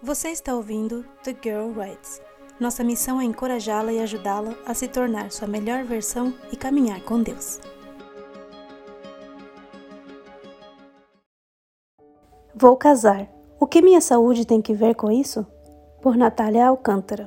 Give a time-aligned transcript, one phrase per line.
[0.00, 2.22] Você está ouvindo The Girl Writes.
[2.60, 7.20] Nossa missão é encorajá-la e ajudá-la a se tornar sua melhor versão e caminhar com
[7.20, 7.58] Deus.
[12.54, 13.28] Vou casar.
[13.58, 15.44] O que minha saúde tem que ver com isso?
[16.00, 17.26] Por Natália Alcântara.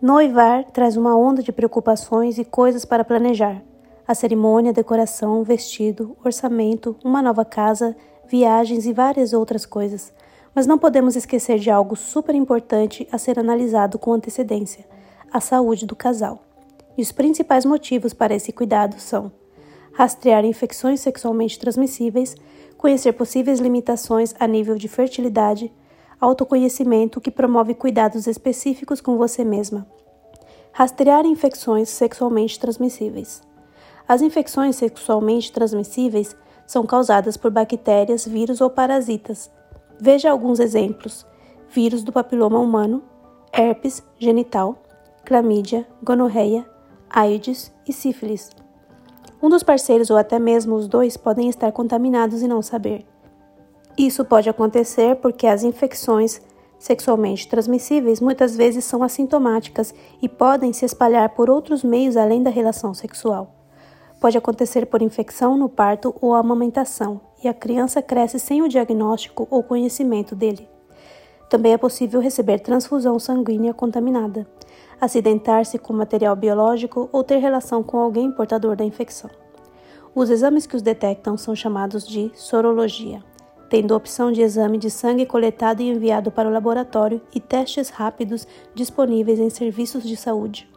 [0.00, 3.62] Noivar traz uma onda de preocupações e coisas para planejar.
[4.06, 7.96] A cerimônia, decoração, vestido, orçamento, uma nova casa,
[8.26, 10.12] viagens e várias outras coisas.
[10.56, 14.88] Mas não podemos esquecer de algo super importante a ser analisado com antecedência:
[15.30, 16.42] a saúde do casal.
[16.96, 19.30] E os principais motivos para esse cuidado são
[19.92, 22.34] rastrear infecções sexualmente transmissíveis,
[22.78, 25.70] conhecer possíveis limitações a nível de fertilidade,
[26.18, 29.86] autoconhecimento que promove cuidados específicos com você mesma.
[30.72, 33.42] Rastrear infecções sexualmente transmissíveis.
[34.08, 36.34] As infecções sexualmente transmissíveis
[36.66, 39.50] são causadas por bactérias, vírus ou parasitas
[39.98, 41.26] Veja alguns exemplos:
[41.68, 43.02] vírus do papiloma humano,
[43.52, 44.76] herpes genital,
[45.24, 46.66] clamídia, gonorreia,
[47.08, 48.50] AIDS e sífilis.
[49.42, 53.06] Um dos parceiros ou até mesmo os dois podem estar contaminados e não saber.
[53.96, 56.40] Isso pode acontecer porque as infecções
[56.78, 62.50] sexualmente transmissíveis muitas vezes são assintomáticas e podem se espalhar por outros meios além da
[62.50, 63.54] relação sexual.
[64.20, 69.46] Pode acontecer por infecção no parto ou amamentação, e a criança cresce sem o diagnóstico
[69.50, 70.68] ou conhecimento dele.
[71.48, 74.46] Também é possível receber transfusão sanguínea contaminada,
[75.00, 79.30] acidentar-se com material biológico ou ter relação com alguém portador da infecção.
[80.14, 83.22] Os exames que os detectam são chamados de sorologia,
[83.68, 87.90] tendo a opção de exame de sangue coletado e enviado para o laboratório e testes
[87.90, 90.68] rápidos disponíveis em serviços de saúde.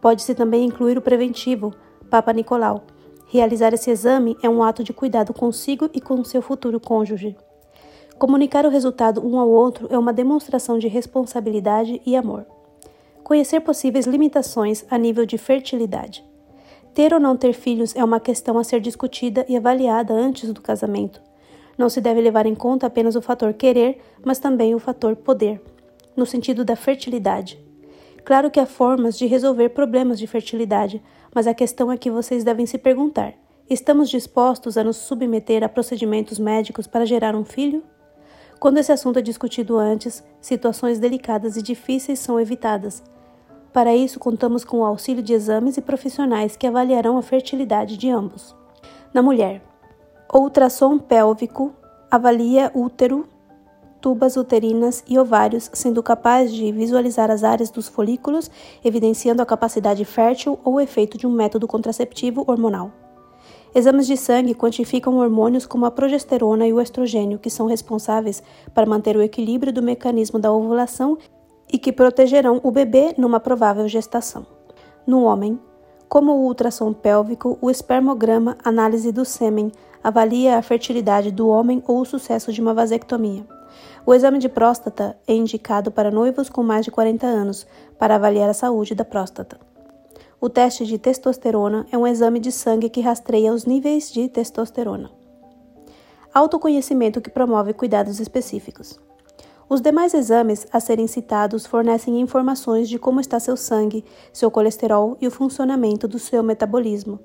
[0.00, 1.74] Pode-se também incluir o preventivo,
[2.08, 2.84] Papa Nicolau,
[3.32, 7.34] Realizar esse exame é um ato de cuidado consigo e com seu futuro cônjuge.
[8.18, 12.44] Comunicar o resultado um ao outro é uma demonstração de responsabilidade e amor.
[13.24, 16.22] Conhecer possíveis limitações a nível de fertilidade.
[16.92, 20.60] Ter ou não ter filhos é uma questão a ser discutida e avaliada antes do
[20.60, 21.22] casamento.
[21.78, 25.58] Não se deve levar em conta apenas o fator querer, mas também o fator poder,
[26.14, 27.58] no sentido da fertilidade.
[28.24, 31.02] Claro que há formas de resolver problemas de fertilidade,
[31.34, 33.34] mas a questão é que vocês devem se perguntar:
[33.68, 37.82] estamos dispostos a nos submeter a procedimentos médicos para gerar um filho?
[38.60, 43.02] Quando esse assunto é discutido antes, situações delicadas e difíceis são evitadas.
[43.72, 48.08] Para isso, contamos com o auxílio de exames e profissionais que avaliarão a fertilidade de
[48.08, 48.54] ambos.
[49.12, 49.62] Na mulher,
[50.32, 51.74] ultrassom pélvico
[52.10, 53.26] avalia útero,
[54.02, 58.50] tubas uterinas e ovários, sendo capaz de visualizar as áreas dos folículos,
[58.84, 62.90] evidenciando a capacidade fértil ou efeito de um método contraceptivo hormonal.
[63.72, 68.42] Exames de sangue quantificam hormônios como a progesterona e o estrogênio, que são responsáveis
[68.74, 71.16] para manter o equilíbrio do mecanismo da ovulação
[71.72, 74.44] e que protegerão o bebê numa provável gestação.
[75.06, 75.58] No homem,
[76.08, 79.70] como o ultrassom pélvico, o espermograma, análise do sêmen,
[80.02, 83.46] avalia a fertilidade do homem ou o sucesso de uma vasectomia.
[84.04, 87.66] O exame de próstata é indicado para noivos com mais de 40 anos
[87.98, 89.60] para avaliar a saúde da próstata.
[90.40, 95.08] O teste de testosterona é um exame de sangue que rastreia os níveis de testosterona.
[96.34, 98.98] Autoconhecimento que promove cuidados específicos.
[99.68, 105.16] Os demais exames a serem citados fornecem informações de como está seu sangue, seu colesterol
[105.20, 107.20] e o funcionamento do seu metabolismo.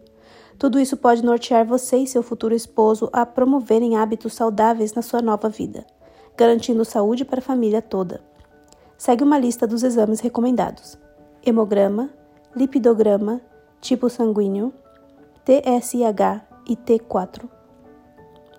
[0.60, 5.24] Tudo isso pode nortear você e seu futuro esposo a promoverem hábitos saudáveis na sua
[5.24, 5.88] nova vida
[6.38, 8.22] garantindo saúde para a família toda.
[8.98, 10.98] Segue uma lista dos exames recomendados:
[11.44, 12.10] hemograma,
[12.56, 13.42] lipidograma,
[13.82, 14.72] tipo sanguíneo,
[15.44, 17.50] TSH e T4,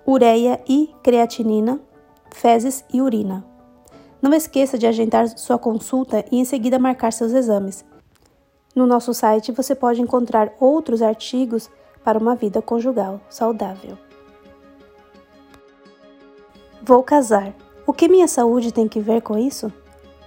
[0.06, 1.80] ureia e creatinina,
[2.32, 3.44] fezes e urina.
[4.20, 7.84] Não esqueça de agendar sua consulta e em seguida marcar seus exames.
[8.74, 11.70] No nosso site você pode encontrar outros artigos
[12.02, 13.96] para uma vida conjugal saudável.
[16.82, 17.54] Vou casar.
[17.88, 19.72] O que minha saúde tem que ver com isso?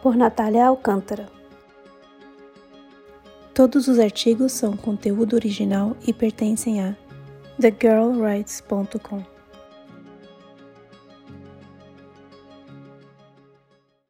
[0.01, 1.29] Por Natália Alcântara.
[3.53, 6.95] Todos os artigos são conteúdo original e pertencem a
[7.59, 9.23] thegirlrights.com.